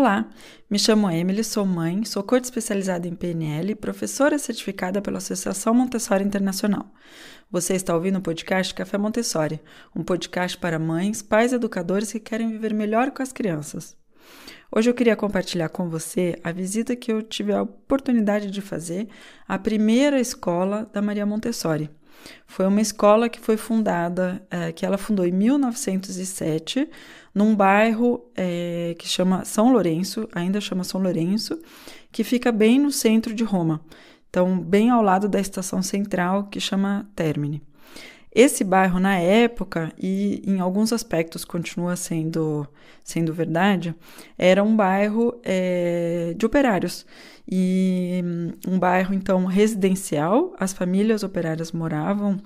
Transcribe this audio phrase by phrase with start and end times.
[0.00, 0.26] Olá,
[0.70, 5.74] me chamo Emily, sou mãe, sou coach especializada em PNL e professora certificada pela Associação
[5.74, 6.90] Montessori Internacional.
[7.50, 9.60] Você está ouvindo o podcast Café Montessori,
[9.94, 13.94] um podcast para mães, pais e educadores que querem viver melhor com as crianças.
[14.74, 19.06] Hoje eu queria compartilhar com você a visita que eu tive a oportunidade de fazer
[19.46, 21.90] à primeira escola da Maria Montessori.
[22.46, 26.88] Foi uma escola que foi fundada, é, que ela fundou em 1907,
[27.34, 31.60] num bairro é, que chama São Lourenço, ainda chama São Lourenço,
[32.10, 33.80] que fica bem no centro de Roma.
[34.28, 37.62] Então, bem ao lado da estação central, que chama Termini.
[38.32, 42.66] Esse bairro, na época, e em alguns aspectos continua sendo,
[43.02, 43.94] sendo verdade,
[44.38, 47.04] era um bairro é, de operários.
[47.50, 48.22] E
[48.68, 52.40] um bairro, então, residencial, as famílias operárias moravam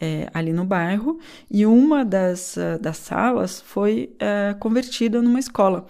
[0.00, 1.18] é, ali no bairro,
[1.50, 5.86] e uma das, uh, das salas foi uh, convertida numa escola.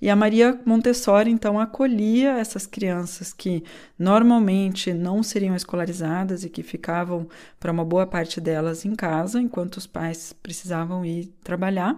[0.00, 3.62] E a Maria Montessori, então, acolhia essas crianças que
[3.96, 7.28] normalmente não seriam escolarizadas e que ficavam,
[7.60, 11.96] para uma boa parte delas, em casa, enquanto os pais precisavam ir trabalhar.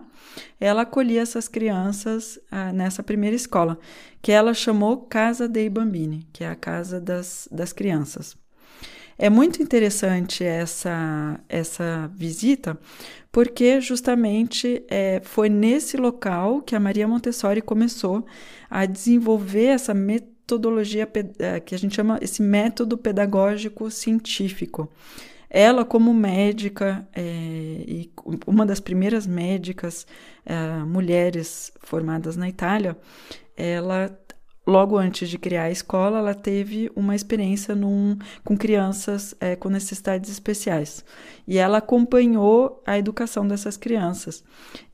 [0.60, 3.78] Ela acolhia essas crianças uh, nessa primeira escola,
[4.20, 8.36] que ela chamou Casa dei Bambini, que é a casa das, das crianças.
[9.16, 12.78] É muito interessante essa, essa visita,
[13.30, 18.24] porque justamente é, foi nesse local que a Maria Montessori começou
[18.68, 24.90] a desenvolver essa metodologia é, que a gente chama esse método pedagógico científico.
[25.48, 28.10] Ela, como médica, é, e
[28.44, 30.04] uma das primeiras médicas
[30.44, 32.96] é, mulheres formadas na Itália,
[33.56, 34.18] ela
[34.66, 39.68] logo antes de criar a escola, ela teve uma experiência num, com crianças é, com
[39.68, 41.04] necessidades especiais.
[41.46, 44.42] E ela acompanhou a educação dessas crianças.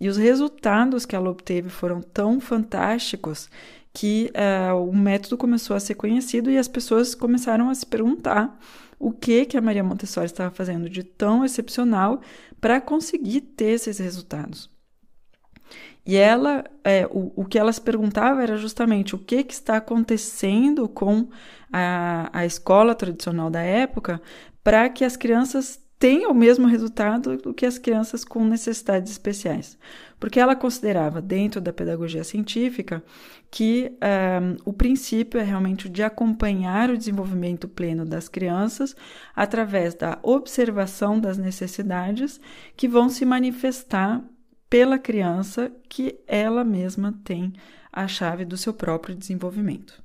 [0.00, 3.48] E os resultados que ela obteve foram tão fantásticos
[3.92, 8.58] que é, o método começou a ser conhecido e as pessoas começaram a se perguntar
[8.98, 12.20] o que que a Maria Montessori estava fazendo de tão excepcional
[12.60, 14.70] para conseguir ter esses resultados.
[16.04, 19.76] E ela, é, o, o que ela se perguntava era justamente o que, que está
[19.76, 21.28] acontecendo com
[21.72, 24.20] a, a escola tradicional da época
[24.62, 29.78] para que as crianças tenham o mesmo resultado do que as crianças com necessidades especiais.
[30.18, 33.04] Porque ela considerava, dentro da pedagogia científica,
[33.50, 38.96] que um, o princípio é realmente de acompanhar o desenvolvimento pleno das crianças
[39.36, 42.40] através da observação das necessidades
[42.74, 44.24] que vão se manifestar
[44.70, 47.52] pela criança que ela mesma tem
[47.92, 50.00] a chave do seu próprio desenvolvimento.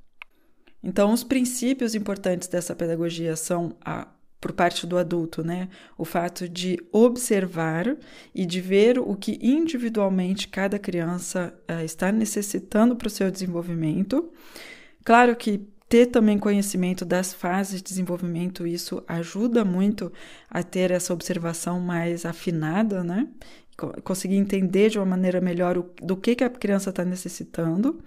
[0.82, 5.68] Então, os princípios importantes dessa pedagogia são a por parte do adulto, né?
[5.96, 7.96] O fato de observar
[8.34, 14.30] e de ver o que individualmente cada criança uh, está necessitando para o seu desenvolvimento.
[15.02, 20.12] Claro que ter também conhecimento das fases de desenvolvimento, isso ajuda muito
[20.50, 23.28] a ter essa observação mais afinada, né?
[24.02, 28.02] Conseguir entender de uma maneira melhor o, do que, que a criança está necessitando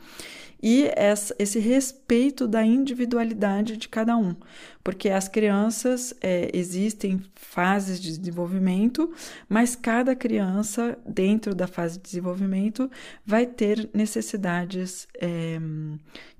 [0.62, 4.36] e essa, esse respeito da individualidade de cada um,
[4.84, 9.14] porque as crianças é, existem fases de desenvolvimento,
[9.48, 12.92] mas cada criança dentro da fase de desenvolvimento
[13.26, 15.58] vai ter necessidades é,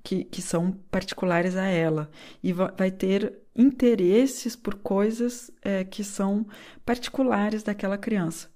[0.02, 2.10] que, que são particulares a ela
[2.42, 6.46] e vai ter interesses por coisas é, que são
[6.84, 8.48] particulares daquela criança.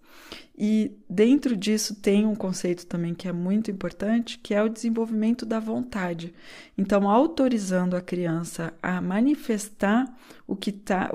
[0.56, 5.44] E dentro disso tem um conceito também que é muito importante, que é o desenvolvimento
[5.44, 6.32] da vontade.
[6.78, 10.06] Então, autorizando a criança a manifestar
[10.46, 11.10] o que está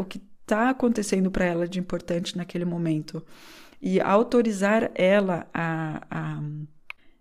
[0.46, 3.24] tá acontecendo para ela de importante naquele momento
[3.82, 6.42] e autorizar ela a, a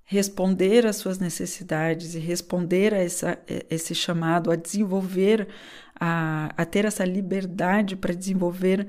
[0.05, 3.39] responder às suas necessidades e responder a essa,
[3.69, 5.47] esse chamado, a desenvolver,
[6.01, 8.89] a, a ter essa liberdade para desenvolver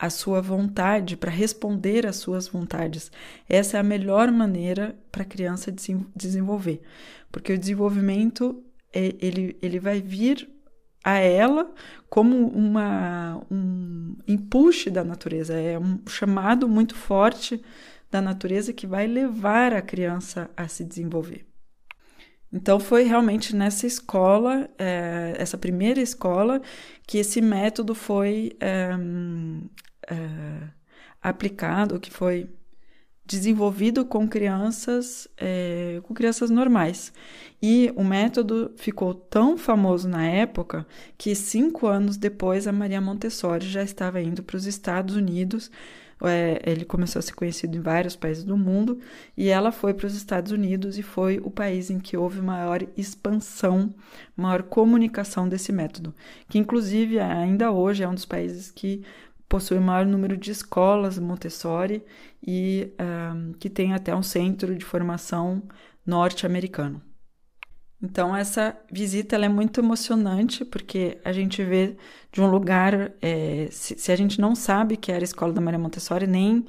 [0.00, 3.12] a sua vontade, para responder às suas vontades.
[3.46, 5.70] Essa é a melhor maneira para a criança
[6.16, 6.80] desenvolver,
[7.30, 8.64] porque o desenvolvimento
[8.94, 10.48] é, ele, ele vai vir
[11.04, 11.70] a ela
[12.08, 17.62] como uma, um impulso da natureza, é um chamado muito forte
[18.10, 21.46] da natureza que vai levar a criança a se desenvolver.
[22.52, 26.60] Então, foi realmente nessa escola, é, essa primeira escola,
[27.06, 28.90] que esse método foi é,
[30.10, 30.68] é,
[31.22, 32.50] aplicado, que foi
[33.24, 37.12] desenvolvido com crianças, é, com crianças normais.
[37.62, 40.84] E o método ficou tão famoso na época
[41.16, 45.70] que cinco anos depois a Maria Montessori já estava indo para os Estados Unidos
[46.22, 48.98] é, ele começou a ser conhecido em vários países do mundo
[49.36, 52.84] e ela foi para os Estados Unidos e foi o país em que houve maior
[52.96, 53.94] expansão,
[54.36, 56.14] maior comunicação desse método,
[56.48, 59.02] que inclusive ainda hoje é um dos países que
[59.50, 62.04] possui o maior número de escolas Montessori
[62.40, 62.94] e
[63.34, 65.62] um, que tem até um centro de formação
[66.06, 67.02] norte-americano.
[68.00, 71.96] Então, essa visita é muito emocionante, porque a gente vê
[72.32, 73.12] de um lugar.
[73.20, 76.64] É, se, se, a gente não sabe que era a escola da Maria Montessori, nem.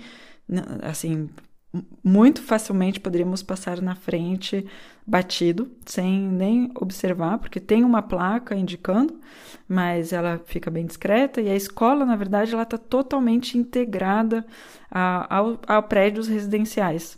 [0.81, 1.30] Assim,
[2.03, 4.65] muito facilmente poderíamos passar na frente
[5.07, 9.19] batido, sem nem observar, porque tem uma placa indicando,
[9.68, 11.41] mas ela fica bem discreta.
[11.41, 14.45] E a escola, na verdade, ela está totalmente integrada
[14.89, 17.18] a, a, a prédios residenciais.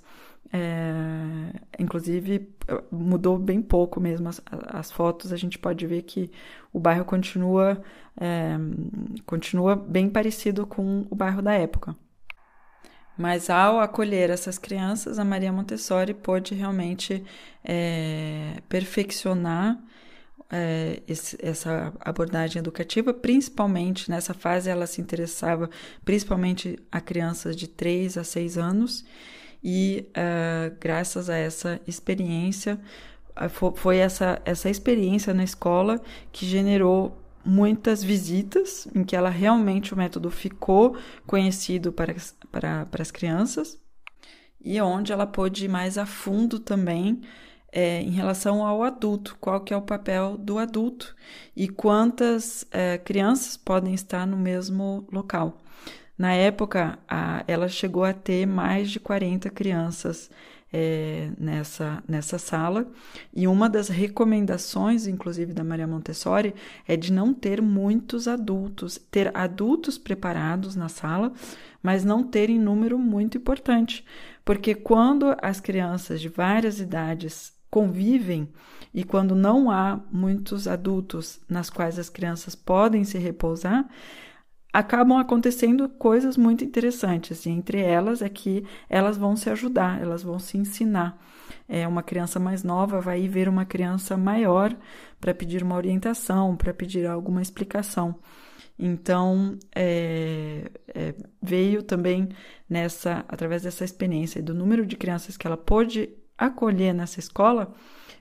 [0.56, 2.48] É, inclusive,
[2.92, 5.34] mudou bem pouco mesmo as, as, fotos.
[5.34, 6.30] A gente pode ver que
[6.72, 7.82] o bairro continua,
[8.20, 8.56] é,
[9.26, 11.96] continua bem parecido com o bairro da época.
[13.18, 17.24] Mas ao acolher essas crianças, a Maria Montessori pôde realmente
[17.64, 19.78] é, perfeccionar
[20.52, 25.70] é, esse, essa abordagem educativa, principalmente nessa fase ela se interessava
[26.06, 29.06] principalmente a crianças de 3 a 6 anos
[29.64, 32.80] e uh, graças a essa experiência,
[33.76, 36.02] foi essa, essa experiência na escola
[36.32, 42.16] que generou muitas visitas, em que ela realmente o método ficou conhecido para,
[42.52, 43.78] para, para as crianças,
[44.62, 47.22] e onde ela pôde ir mais a fundo também
[47.72, 51.16] é, em relação ao adulto, qual que é o papel do adulto
[51.56, 55.58] e quantas é, crianças podem estar no mesmo local.
[56.18, 60.30] Na época, a, ela chegou a ter mais de 40 crianças
[60.74, 62.88] é, nessa, nessa sala,
[63.32, 66.56] e uma das recomendações, inclusive da Maria Montessori,
[66.88, 71.32] é de não ter muitos adultos, ter adultos preparados na sala,
[71.82, 74.04] mas não ter em número muito importante,
[74.44, 78.50] porque quando as crianças de várias idades convivem
[78.94, 83.88] e quando não há muitos adultos nas quais as crianças podem se repousar,
[84.74, 90.24] acabam acontecendo coisas muito interessantes, e entre elas é que elas vão se ajudar, elas
[90.24, 91.16] vão se ensinar.
[91.70, 94.76] É, uma criança mais nova vai ver uma criança maior
[95.22, 98.16] para pedir uma orientação, para pedir alguma explicação.
[98.78, 102.30] Então, é, é, veio também
[102.68, 107.72] nessa, através dessa experiência do número de crianças que ela pôde acolher nessa escola,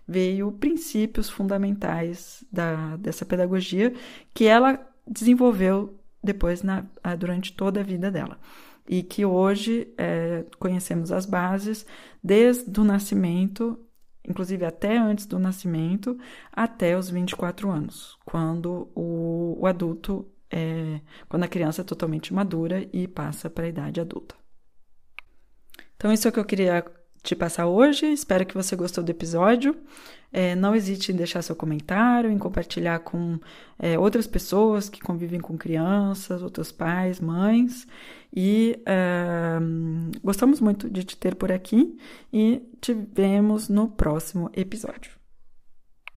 [0.06, 3.94] veio princípios fundamentais da, dessa pedagogia
[4.34, 4.78] que ela
[5.08, 6.84] desenvolveu depois na,
[7.18, 8.38] durante toda a vida dela.
[8.88, 11.86] E que hoje é, conhecemos as bases
[12.22, 13.78] desde o nascimento,
[14.26, 16.18] inclusive até antes do nascimento,
[16.52, 22.88] até os 24 anos, quando o, o adulto, é, quando a criança é totalmente madura
[22.92, 24.34] e passa para a idade adulta.
[25.96, 26.84] Então, isso é o que eu queria
[27.22, 28.06] te passar hoje.
[28.06, 29.76] Espero que você gostou do episódio.
[30.32, 33.38] É, não hesite em deixar seu comentário, em compartilhar com
[33.78, 37.86] é, outras pessoas que convivem com crianças, outros pais, mães.
[38.34, 39.58] E é,
[40.24, 41.96] gostamos muito de te ter por aqui
[42.32, 45.21] e te vemos no próximo episódio.